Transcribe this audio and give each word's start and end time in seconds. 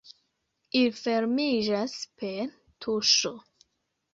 Ili 0.79 0.93
fermiĝas 0.99 1.95
per 2.23 2.51
tuŝo. 2.87 3.37